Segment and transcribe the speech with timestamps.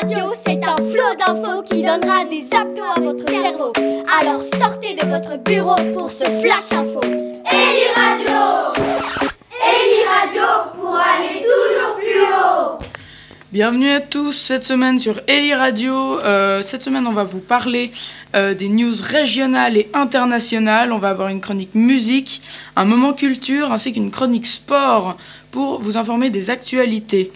[0.00, 3.72] Radio, c'est un flot d'infos qui donnera des abdos à votre cerveau.
[4.18, 7.00] Alors sortez de votre bureau pour ce flash info.
[7.02, 8.82] Eli Radio
[9.60, 10.42] Eli Radio
[10.74, 12.78] pour aller toujours plus haut
[13.52, 16.18] Bienvenue à tous cette semaine sur Eli Radio.
[16.20, 17.90] Euh, cette semaine, on va vous parler
[18.34, 20.92] euh, des news régionales et internationales.
[20.92, 22.40] On va avoir une chronique musique,
[22.76, 25.16] un moment culture ainsi qu'une chronique sport
[25.50, 27.32] pour vous informer des actualités.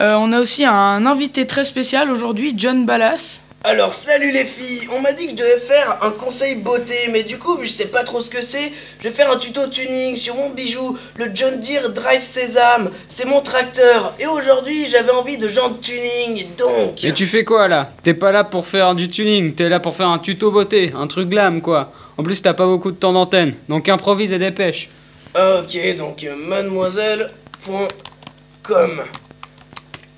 [0.00, 3.40] Euh, on a aussi un invité très spécial aujourd'hui, John Ballas.
[3.64, 7.24] Alors salut les filles, on m'a dit que je devais faire un conseil beauté, mais
[7.24, 8.70] du coup vu que je sais pas trop ce que c'est,
[9.00, 13.24] je vais faire un tuto tuning sur mon bijou, le John Deere Drive Sésame, c'est
[13.24, 17.02] mon tracteur, et aujourd'hui j'avais envie de genre de tuning, donc...
[17.02, 17.90] Et tu fais quoi là?
[18.04, 21.08] T'es pas là pour faire du tuning, t'es là pour faire un tuto beauté, un
[21.08, 21.90] truc glam quoi.
[22.18, 24.90] En plus t'as pas beaucoup de temps d'antenne, donc improvise et dépêche.
[25.34, 29.02] Ok, donc euh, mademoiselle.com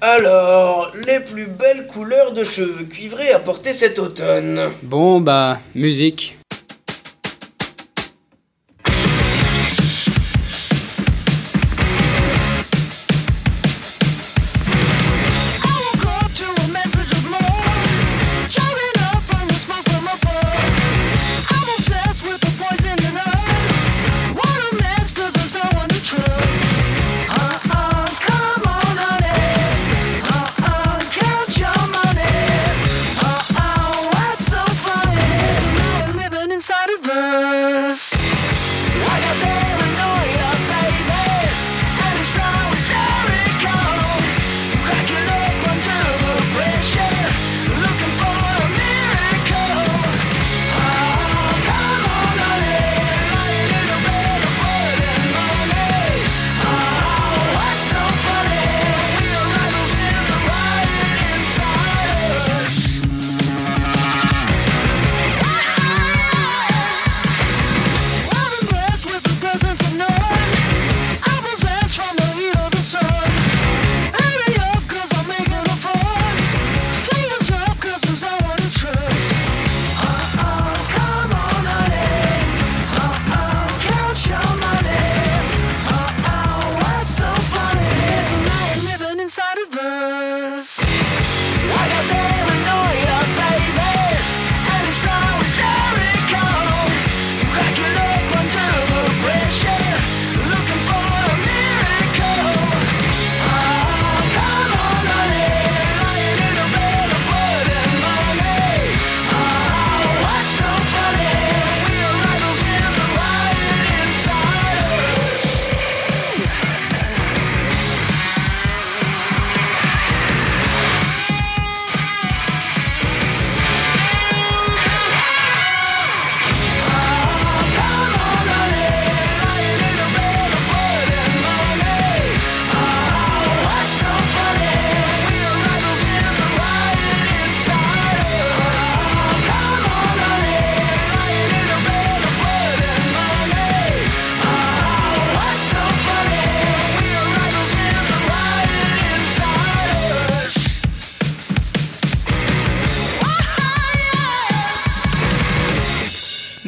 [0.00, 4.70] alors, les plus belles couleurs de cheveux cuivrés à porter cet automne?
[4.82, 6.37] Bon bah, musique.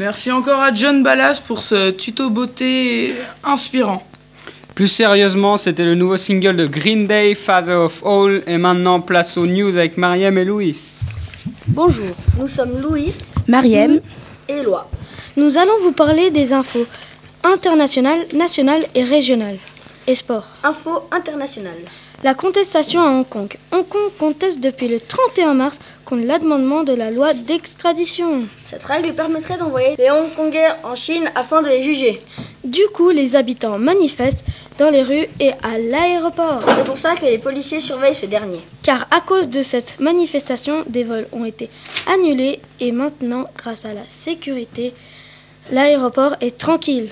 [0.00, 4.03] Merci encore à John Ballas pour ce tuto beauté inspirant.
[4.75, 9.37] Plus sérieusement, c'était le nouveau single de Green Day, Father of All, et maintenant place
[9.37, 10.75] aux news avec Mariam et Louis.
[11.66, 13.15] Bonjour, nous sommes Louis,
[13.47, 14.00] Mariam
[14.49, 14.88] et Eloi.
[15.37, 16.87] Nous allons vous parler des infos
[17.44, 19.59] internationales, nationales et régionales.
[20.06, 20.49] Et sport.
[20.65, 21.84] Info internationale.
[22.22, 23.48] La contestation à Hong Kong.
[23.72, 28.42] Hong Kong conteste depuis le 31 mars contre l'amendement de la loi d'extradition.
[28.62, 32.20] Cette règle permettrait d'envoyer les Hongkongais en Chine afin de les juger.
[32.62, 34.44] Du coup, les habitants manifestent
[34.76, 36.62] dans les rues et à l'aéroport.
[36.75, 38.61] C'est pour ça que les policiers surveillent ce dernier.
[38.82, 41.70] Car à cause de cette manifestation, des vols ont été
[42.06, 44.93] annulés et maintenant, grâce à la sécurité,
[45.73, 47.08] l'aéroport est tranquille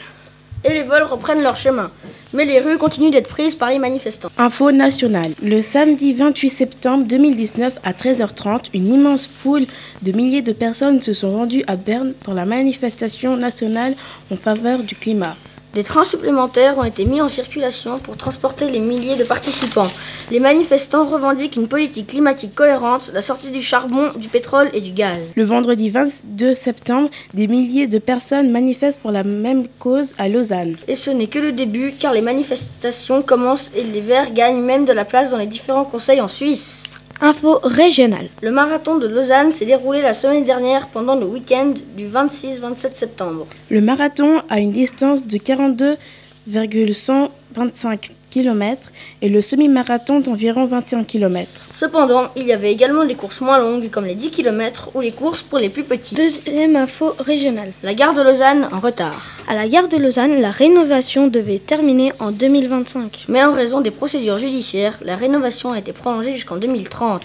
[0.64, 1.90] et les vols reprennent leur chemin.
[2.32, 4.30] Mais les rues continuent d'être prises par les manifestants.
[4.36, 5.32] Info nationale.
[5.42, 9.66] Le samedi 28 septembre 2019 à 13h30, une immense foule
[10.02, 13.94] de milliers de personnes se sont rendues à Berne pour la manifestation nationale
[14.30, 15.36] en faveur du climat.
[15.74, 19.90] Des trains supplémentaires ont été mis en circulation pour transporter les milliers de participants.
[20.30, 24.92] Les manifestants revendiquent une politique climatique cohérente, la sortie du charbon, du pétrole et du
[24.92, 25.18] gaz.
[25.36, 30.76] Le vendredi 22 septembre, des milliers de personnes manifestent pour la même cause à Lausanne.
[30.88, 34.86] Et ce n'est que le début car les manifestations commencent et les Verts gagnent même
[34.86, 36.87] de la place dans les différents conseils en Suisse.
[37.20, 38.28] Info régionale.
[38.42, 43.44] Le marathon de Lausanne s'est déroulé la semaine dernière pendant le week-end du 26-27 septembre.
[43.70, 48.90] Le marathon a une distance de 42,125 km
[49.22, 51.48] et le semi-marathon d'environ 21 km.
[51.72, 55.12] Cependant, il y avait également des courses moins longues comme les 10 km ou les
[55.12, 56.14] courses pour les plus petits.
[56.14, 57.72] Deuxième info régionale.
[57.82, 59.22] La gare de Lausanne en retard.
[59.48, 63.26] À la gare de Lausanne, la rénovation devait terminer en 2025.
[63.28, 67.22] Mais en raison des procédures judiciaires, la rénovation a été prolongée jusqu'en 2030.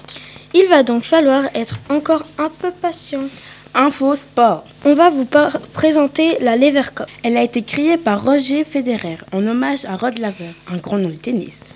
[0.55, 3.23] Il va donc falloir être encore un peu patient.
[3.75, 4.63] Info sport.
[4.85, 5.27] On va vous
[5.73, 7.07] présenter la Lever Cup.
[7.23, 11.09] Elle a été créée par Roger Federer en hommage à Rod Laver, un grand nom
[11.09, 11.71] du tennis.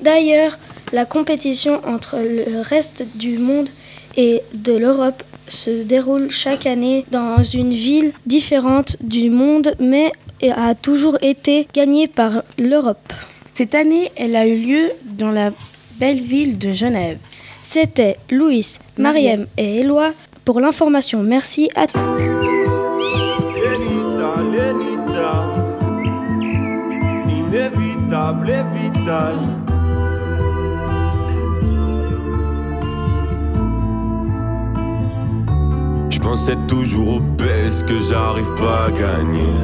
[0.00, 0.58] D'ailleurs,
[0.92, 3.68] la compétition entre le reste du monde
[4.16, 10.12] et de l'Europe se déroule chaque année dans une ville différente du monde, mais
[10.42, 13.12] a toujours été gagnée par l'Europe.
[13.54, 15.50] Cette année, elle a eu lieu dans la
[15.98, 17.18] belle ville de Genève.
[17.62, 20.12] C'était Louis, Mariem et Éloi
[20.50, 21.22] pour l'information.
[21.22, 21.96] Merci à tous.
[23.54, 25.44] Lenita, Lenita,
[27.28, 29.34] inévitable et vital.
[36.10, 39.54] Je pensais toujours au PS que j'arrive pas à gagner.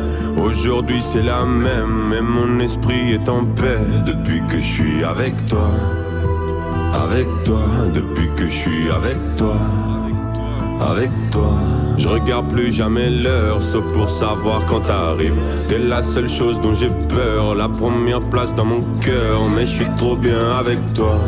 [0.40, 5.46] Aujourd'hui c'est la même, mais mon esprit est en paix depuis que je suis avec
[5.46, 5.68] toi.
[6.94, 9.58] Avec toi, depuis que je suis avec toi.
[10.80, 11.54] Avec toi,
[11.96, 15.38] je regarde plus jamais l'heure, sauf pour savoir quand t'arrives.
[15.68, 19.48] T'es la seule chose dont j'ai peur, la première place dans mon cœur.
[19.54, 21.18] Mais je suis trop bien avec toi,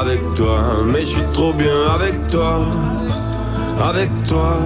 [0.00, 0.58] avec toi.
[0.86, 2.64] Mais je suis trop bien avec toi,
[3.88, 4.58] avec toi.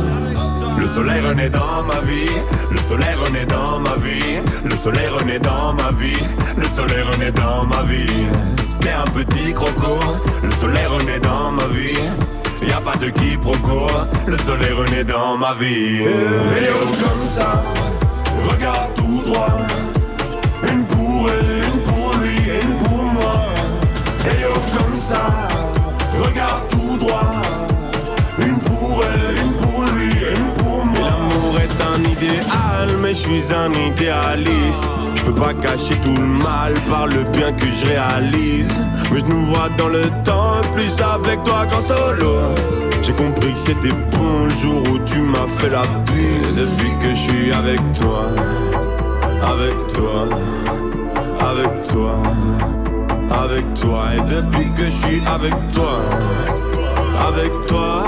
[0.79, 2.31] Le soleil renaît dans ma vie,
[2.71, 6.23] le soleil renaît dans ma vie, le soleil renaît dans ma vie,
[6.57, 8.07] le soleil renaît dans ma vie.
[8.81, 9.99] T'es un petit croco,
[10.43, 10.98] le soleil renaît
[13.01, 13.87] de quiproquo,
[14.27, 16.03] le soleil renaît dans ma vie.
[16.03, 17.63] Et oh comme ça,
[18.51, 19.59] regarde tout droit.
[20.73, 23.45] Une pour elle, une pour lui, une pour moi.
[24.27, 25.27] Et oh comme ça,
[26.23, 27.33] regarde tout droit.
[28.41, 31.11] Une pour elle, une pour lui, une pour moi.
[31.11, 34.85] L'amour est un idéal, mais je suis un idéaliste.
[35.15, 38.75] Je peux pas cacher tout le mal par le bien que je réalise.
[39.13, 42.78] Mais je nous vois dans le temps, plus avec toi qu'en solo.
[43.03, 46.57] J'ai compris que c'était bon le jour où tu m'as fait la bise.
[46.57, 48.27] Depuis que je suis avec toi,
[49.43, 50.29] avec toi,
[51.41, 52.15] avec toi,
[53.43, 54.05] avec toi.
[54.15, 56.01] Et depuis que je suis avec toi,
[57.29, 58.05] avec toi,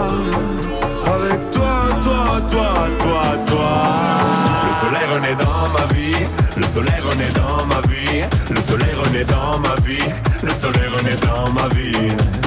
[1.06, 1.72] avec toi,
[2.02, 3.70] toi, toi, toi, toi.
[4.66, 6.26] Le soleil renaît dans ma vie,
[6.56, 10.04] le soleil renaît dans ma vie, le soleil renaît dans ma vie,
[10.42, 12.39] le soleil renaît dans ma vie.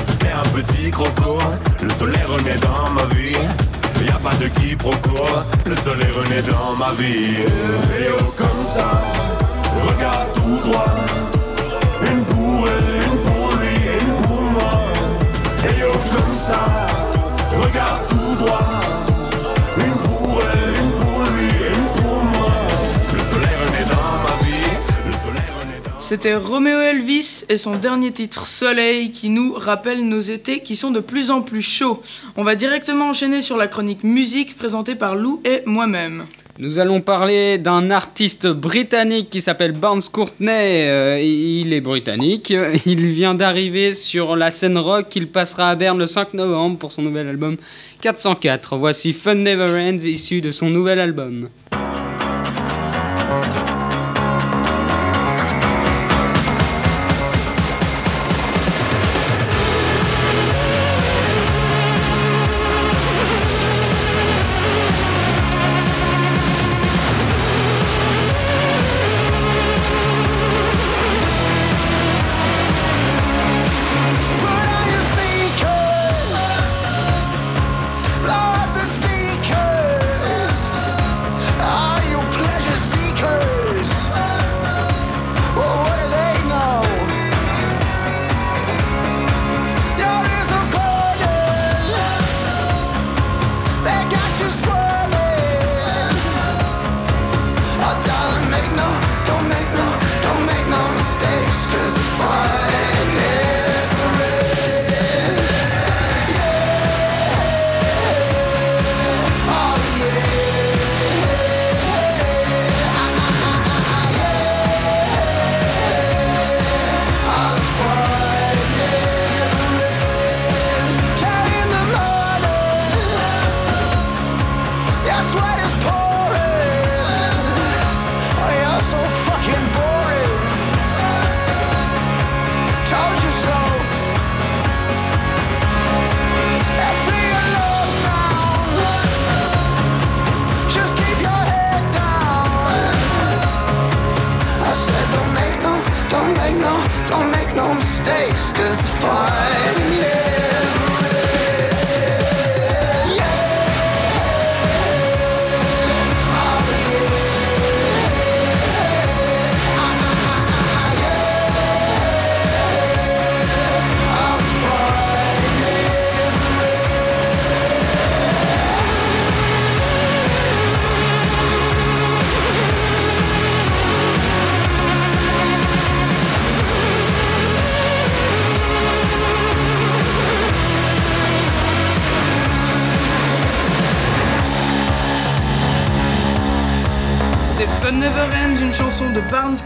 [0.51, 1.37] Petit croco,
[1.81, 3.37] le soleil renaît dans ma vie.
[4.05, 5.25] Y a pas de quiproquo,
[5.65, 7.37] le soleil renaît dans ma vie.
[7.99, 9.01] Et oh comme ça,
[9.87, 10.93] regarde tout droit.
[12.11, 14.73] Une pour elle, une pour lui, une pour moi.
[15.65, 16.61] Et oh comme ça,
[17.59, 18.22] regarde tout
[26.03, 30.91] C'était Roméo Elvis et son dernier titre Soleil qui nous rappelle nos étés qui sont
[30.91, 32.01] de plus en plus chauds.
[32.35, 36.25] On va directement enchaîner sur la chronique musique présentée par Lou et moi-même.
[36.59, 40.89] Nous allons parler d'un artiste britannique qui s'appelle Barnes Courtney.
[40.89, 42.53] Euh, il est britannique.
[42.85, 45.15] Il vient d'arriver sur la scène rock.
[45.15, 47.55] Il passera à Berne le 5 novembre pour son nouvel album
[48.01, 48.75] 404.
[48.75, 51.47] Voici Fun Never Ends, issu de son nouvel album.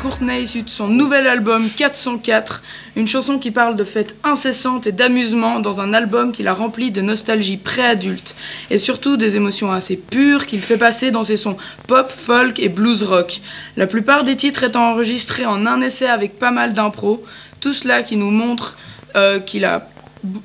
[0.08, 2.64] Courtney issue de son nouvel album 404.
[2.96, 6.92] Une chanson qui parle de fêtes incessantes et d'amusement dans un album qu'il a rempli
[6.92, 8.34] de nostalgie préadulte
[8.70, 12.70] et surtout des émotions assez pures qu'il fait passer dans ses sons pop, folk et
[12.70, 13.42] blues rock.
[13.76, 17.22] La plupart des titres étant enregistrés en un essai avec pas mal d'impro.
[17.60, 18.78] Tout cela qui nous montre
[19.18, 19.90] euh, qu'il a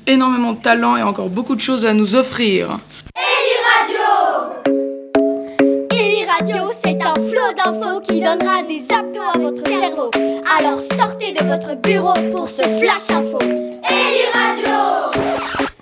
[0.09, 2.79] énormément de talent et encore beaucoup de choses à nous offrir.
[5.93, 6.82] Eli Radio, flot d'infos
[8.05, 10.11] qui donnera des abdos à votre cerveau.
[10.59, 13.39] Alors sortez de votre bureau pour ce flash info.
[13.41, 15.21] Eli Radio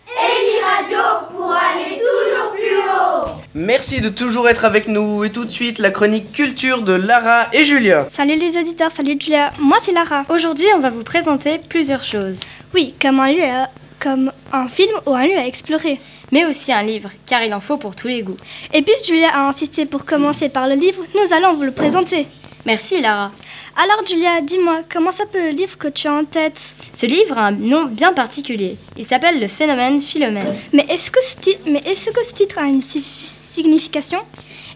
[0.09, 0.99] Eli Radio
[1.31, 3.29] pour aller toujours plus haut.
[3.55, 7.47] Merci de toujours être avec nous et tout de suite la chronique culture de Lara
[7.53, 8.07] et Julia.
[8.11, 10.25] Salut les auditeurs, salut Julia, moi c'est Lara.
[10.29, 12.41] Aujourd'hui, on va vous présenter plusieurs choses,
[12.75, 13.69] Oui, comme un lieu, à-
[14.01, 15.99] comme un film ou un lieu à explorer.
[16.33, 18.37] mais aussi un livre, car il en faut pour tous les goûts.
[18.73, 22.27] Et puisque Julia a insisté pour commencer par le livre, nous allons vous le présenter.
[22.67, 23.33] Merci Lara.
[23.77, 26.75] Alors Julia, dis-moi, comment s'appelle le livre que tu as en tête?
[26.93, 28.77] Ce livre a un nom bien particulier.
[28.97, 30.55] Il s'appelle Le phénomène Philomène.
[30.73, 34.19] Mais est-ce que, ce ti- mais est-ce que ce titre a une si- signification?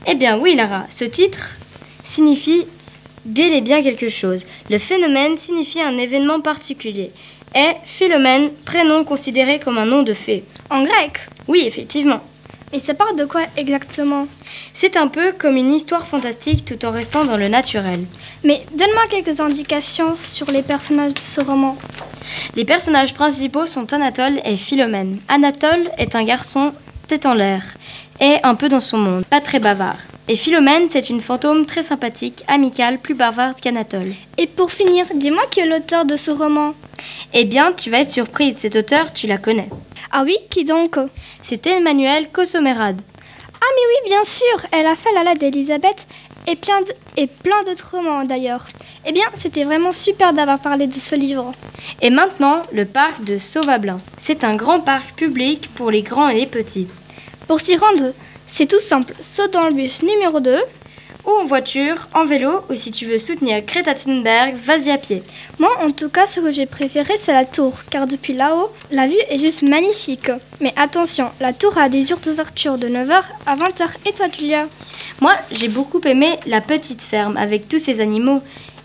[0.07, 1.51] Eh bien oui Lara, ce titre
[2.03, 2.65] signifie
[3.25, 4.45] bel et bien quelque chose.
[4.71, 7.11] Le phénomène signifie un événement particulier.
[7.55, 10.45] Et Philomène, prénom considéré comme un nom de fée.
[10.71, 12.21] En grec Oui, effectivement.
[12.73, 14.27] Et ça parle de quoi exactement?
[14.73, 18.05] C'est un peu comme une histoire fantastique tout en restant dans le naturel.
[18.43, 21.77] Mais donne-moi quelques indications sur les personnages de ce roman.
[22.57, 25.21] Les personnages principaux sont Anatole et Philomène.
[25.29, 26.73] Anatole est un garçon
[27.07, 27.63] tête en l'air
[28.21, 29.99] et un peu dans son monde, pas très bavard.
[30.27, 34.15] Et Philomène, c'est une fantôme très sympathique, amicale, plus bavarde qu'Anatole.
[34.39, 36.73] Et pour finir, dis-moi qui est l'auteur de ce roman.
[37.35, 39.69] Eh bien, tu vas être surprise, cet auteur, tu la connais.
[40.11, 40.97] Ah oui, qui donc?
[41.43, 43.01] C'est Emmanuel Cosomerade.
[43.55, 46.07] Ah mais oui, bien sûr, elle a fait la lettre d'Elisabeth
[46.47, 48.67] et plein de- et plein d'autres romans d'ailleurs.
[49.07, 51.51] Eh bien, c'était vraiment super d'avoir parlé de ce livre.
[52.01, 54.01] Et maintenant, le parc de Sauvablin.
[54.17, 56.87] C'est un grand parc public pour les grands et les petits.
[57.47, 58.13] Pour s'y rendre,
[58.47, 59.15] c'est tout simple.
[59.21, 60.57] Saute dans le bus numéro 2.
[61.27, 65.23] Ou en voiture, en vélo, ou si tu veux soutenir Greta Thunberg, vas-y à pied.
[65.59, 69.07] Moi, en tout cas, ce que j'ai préféré, c'est la tour, car depuis là-haut, la
[69.07, 70.31] vue est juste magnifique.
[70.61, 73.87] Mais attention, la tour a des heures d'ouverture de 9h à 20h.
[74.05, 74.69] Et toi, Julia?
[75.23, 78.43] Moi, j'ai beaucoup aimé La Petite Ferme avec tous ces animaux.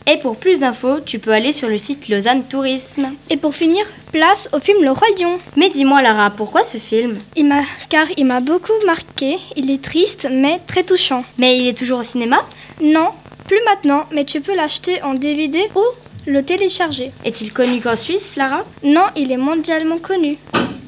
[0.08, 3.14] Et pour plus d'infos, tu peux aller sur le site Lausanne Tourisme.
[3.30, 5.38] Et pour finir, place au film Le Roi Lion.
[5.56, 7.20] Mais dis-moi Lara, pourquoi ce film?
[7.36, 9.38] Il m'a, car il m'a beaucoup marqué.
[9.56, 11.24] Il est triste, mais très touchant.
[11.38, 12.38] Mais il est toujours au cinéma?
[12.82, 13.10] Non,
[13.48, 15.84] plus maintenant, mais tu peux l'acheter en DVD ou
[16.26, 17.12] le télécharger.
[17.24, 18.66] Est-il connu qu'en Suisse, Lara?
[18.84, 20.38] Non, il est mondialement connu.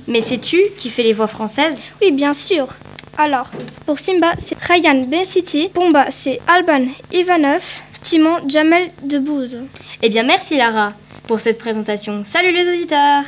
[0.07, 1.83] Mais sais-tu qui fait les voix françaises?
[2.01, 2.67] Oui, bien sûr.
[3.17, 3.51] Alors,
[3.85, 5.69] pour Simba, c'est Ryan City.
[5.71, 7.61] Pumba, c'est Alban Ivanov.
[8.01, 8.89] Timon, Jamel.
[10.01, 10.93] Eh bien merci Lara
[11.27, 12.23] pour cette présentation.
[12.23, 13.23] Salut les auditeurs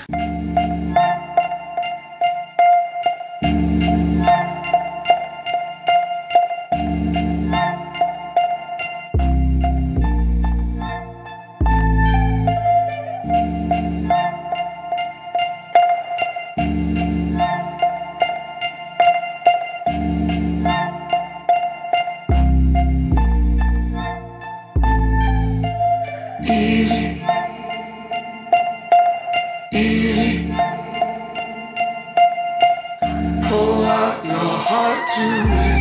[35.05, 35.72] to me.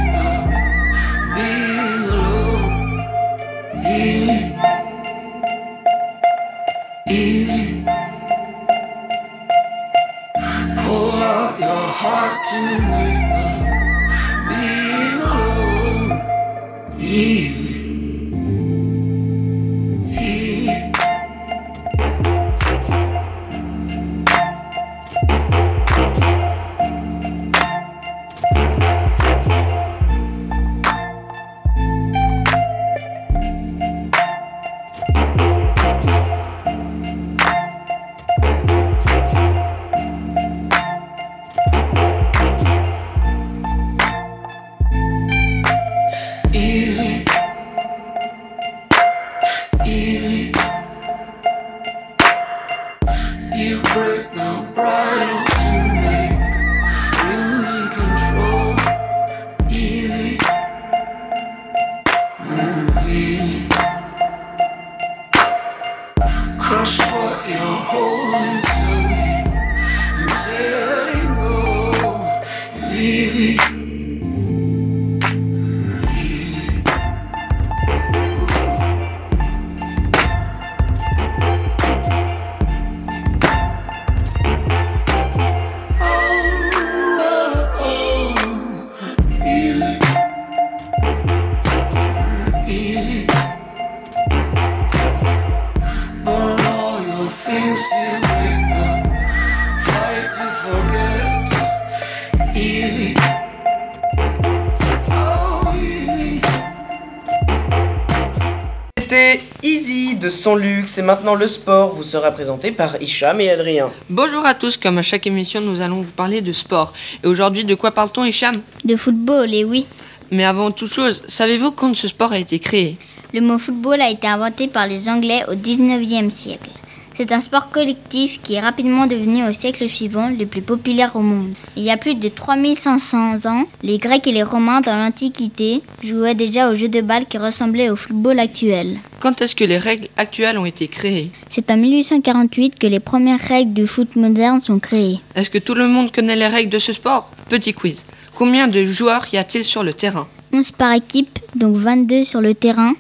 [110.43, 113.93] Sans Luxe et maintenant le sport vous sera présenté par Hicham et Adrien.
[114.11, 116.93] Bonjour à tous, comme à chaque émission, nous allons vous parler de sport.
[117.23, 119.87] Et aujourd'hui, de quoi parle-t-on, Hicham De football, et oui.
[120.33, 122.97] Mais avant toute chose, savez-vous quand ce sport a été créé?
[123.33, 126.71] Le mot football a été inventé par les Anglais au 19e siècle.
[127.15, 131.21] C'est un sport collectif qui est rapidement devenu au siècle suivant le plus populaire au
[131.21, 131.53] monde.
[131.77, 136.35] Il y a plus de 3500 ans, les Grecs et les Romains dans l'Antiquité jouaient
[136.35, 138.97] déjà au jeu de balle qui ressemblait au football actuel.
[139.21, 141.31] Quand est-ce que les règles actuelles ont été créées?
[141.51, 145.21] C'est en 1848 que les premières règles du foot moderne sont créées.
[145.35, 147.31] Est-ce que tout le monde connaît les règles de ce sport?
[147.49, 148.05] Petit quiz.
[148.35, 150.27] Combien de joueurs y a-t-il sur le terrain?
[150.55, 152.95] 11 par équipe, donc 22 sur le terrain,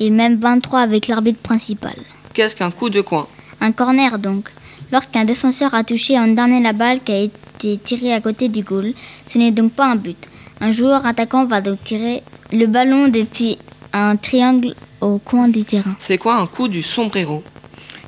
[0.00, 1.94] et même 23 avec l'arbitre principal.
[2.40, 3.26] Qu'est-ce qu'un coup de coin
[3.60, 4.48] Un corner donc.
[4.92, 8.62] Lorsqu'un défenseur a touché en dernier la balle qui a été tirée à côté du
[8.62, 8.94] goal,
[9.26, 10.16] ce n'est donc pas un but.
[10.58, 13.58] Un joueur attaquant va donc tirer le ballon depuis
[13.92, 15.94] un triangle au coin du terrain.
[15.98, 17.42] C'est quoi un coup du sombrero?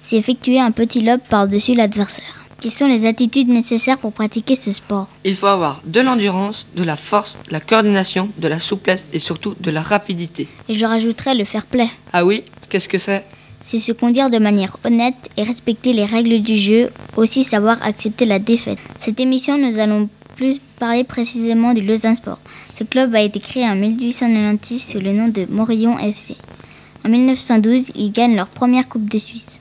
[0.03, 2.47] C'est effectuer un petit lob par-dessus l'adversaire.
[2.59, 5.09] Quelles sont les attitudes nécessaires pour pratiquer ce sport?
[5.25, 9.18] Il faut avoir de l'endurance, de la force, de la coordination, de la souplesse et
[9.18, 10.49] surtout de la rapidité.
[10.71, 11.90] Et je rajouterai le fair play.
[12.14, 12.45] Ah oui?
[12.71, 13.27] Qu'est-ce que c'est?
[13.62, 18.27] C'est se conduire de manière honnête et respecter les règles du jeu, aussi savoir accepter
[18.27, 18.79] la défaite.
[18.98, 22.40] Cette émission, nous allons plus parler précisément du Lausanne Sport.
[22.79, 26.37] Ce club a été créé en 1896 sous le nom de Morillon FC.
[27.05, 29.61] En 1912, ils gagnent leur première Coupe de Suisse.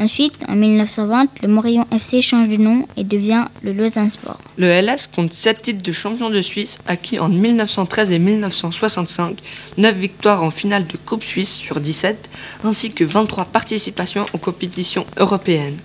[0.00, 4.38] Ensuite, en 1920, le Morillon FC change de nom et devient le Lausanne Sport.
[4.56, 9.38] Le LS compte 7 titres de champion de Suisse acquis en 1913 et 1965,
[9.76, 12.30] 9 victoires en finale de Coupe Suisse sur 17,
[12.62, 15.78] ainsi que 23 participations aux compétitions européennes.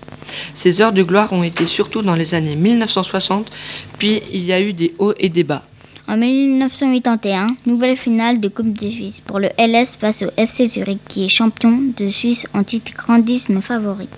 [0.54, 3.50] Ces heures de gloire ont été surtout dans les années 1960,
[3.98, 5.64] puis il y a eu des hauts et des bas.
[6.06, 10.98] En 1981, nouvelle finale de Coupe de Suisse pour le LS face au FC Zurich
[11.08, 14.08] qui est champion de Suisse en titre grandisme favori.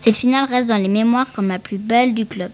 [0.00, 2.50] Cette finale reste dans les mémoires comme la plus belle du club.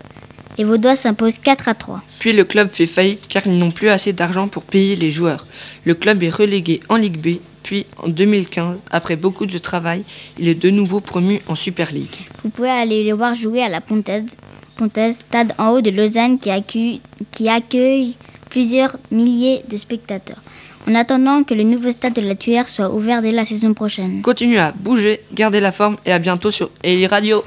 [0.58, 2.02] Les Vaudois s'imposent 4 à 3.
[2.18, 5.46] Puis le club fait faillite car ils n'ont plus assez d'argent pour payer les joueurs.
[5.84, 10.02] Le club est relégué en Ligue B, puis en 2015, après beaucoup de travail,
[10.36, 12.26] il est de nouveau promu en Super League.
[12.42, 14.30] Vous pouvez aller les voir jouer à la Pontaise,
[14.76, 18.16] Pontaise stade en haut de Lausanne qui accueille, qui accueille
[18.54, 20.40] plusieurs milliers de spectateurs.
[20.88, 24.22] En attendant que le nouveau stade de la Tuère soit ouvert dès la saison prochaine.
[24.22, 27.42] Continuez à bouger, gardez la forme et à bientôt sur Eli Radio.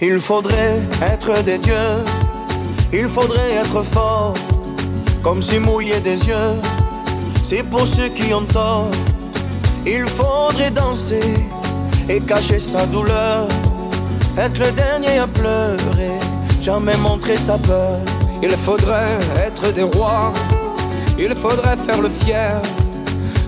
[0.00, 1.96] Il faudrait être des dieux,
[2.92, 4.34] il faudrait être fort,
[5.20, 6.54] comme si mouiller des yeux,
[7.42, 8.90] c'est pour ceux qui ont tort.
[9.84, 11.28] Il faudrait danser
[12.08, 13.48] et cacher sa douleur,
[14.38, 16.18] être le dernier à pleurer,
[16.64, 17.98] jamais montrer sa peur.
[18.42, 20.32] Il faudrait être des rois,
[21.18, 22.60] il faudrait faire le fier,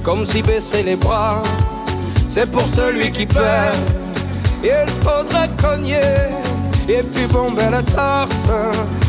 [0.02, 1.42] comme si baisser les bras,
[2.28, 3.76] c'est pour celui qui perd.
[4.62, 6.12] Il faudrait cogner
[6.88, 8.44] et puis bomber le torse,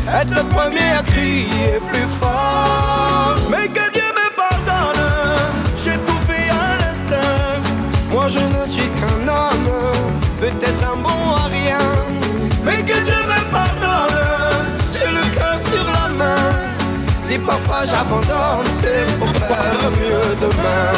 [0.08, 3.36] être le premier à crier plus fort.
[3.50, 5.04] Mais que Dieu me pardonne,
[5.84, 7.60] j'ai tout fait à l'instinct.
[8.10, 9.70] Moi je ne suis qu'un homme,
[10.40, 11.78] peut-être un bon à rien.
[12.64, 13.17] Mais que Dieu
[17.46, 20.92] Parfois j'abandonne, c'est pour faire mieux demain.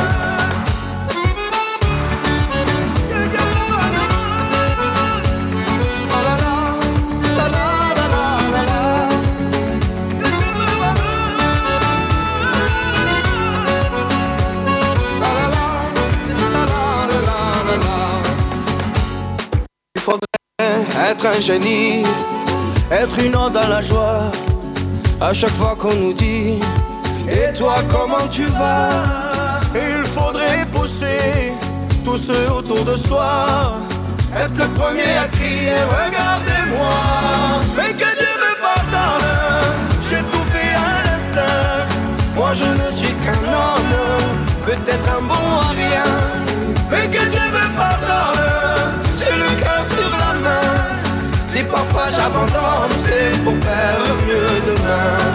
[19.94, 20.20] Il faudrait
[21.11, 22.03] être un génie,
[22.90, 24.31] être une onde dans la joie.
[25.20, 26.59] À chaque fois qu'on nous dit
[27.28, 28.88] Et toi comment tu vas?
[29.74, 31.52] Il faudrait pousser
[32.04, 33.74] tous ceux autour de soi.
[34.35, 36.96] Être le premier à crier, regardez-moi.
[37.76, 39.28] Mais que Dieu me pardonne,
[40.09, 41.87] j'ai tout fait à l'instinct.
[42.35, 43.94] Moi je ne suis qu'un homme,
[44.64, 46.11] peut-être un bon à rien.
[46.90, 48.94] Mais que Dieu me pardonne,
[51.61, 55.30] Si parfois j'abandonne, c'est pour faire mieux demain.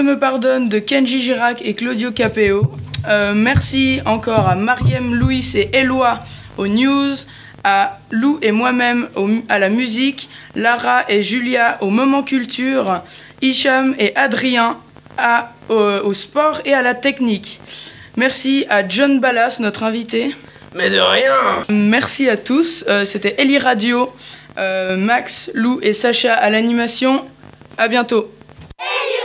[0.00, 2.72] Dieu me pardonne de Kenji Girac et Claudio Capeo.
[3.06, 6.20] Euh, merci encore à Mariem, Louis et Eloi
[6.56, 7.12] aux news,
[7.64, 9.08] à Lou et moi-même
[9.50, 13.02] à la musique, Lara et Julia au moment culture,
[13.42, 14.78] Hicham et Adrien
[15.18, 17.60] à, au, au sport et à la technique.
[18.16, 20.34] Merci à John Ballas, notre invité.
[20.74, 22.86] Mais de rien Merci à tous.
[22.88, 24.10] Euh, C'était Ellie Radio,
[24.56, 27.26] euh, Max, Lou et Sacha à l'animation.
[27.76, 28.32] À bientôt.
[28.80, 29.19] Eli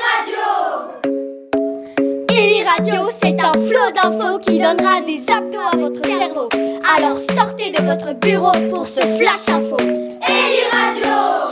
[2.83, 6.49] c'est un flot d'infos qui donnera des abdos à votre cerveau.
[6.97, 9.77] Alors sortez de votre bureau pour ce flash info.
[9.79, 11.49] Eli Radio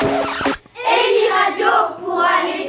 [0.75, 1.71] Eli Radio
[2.03, 2.62] pour aller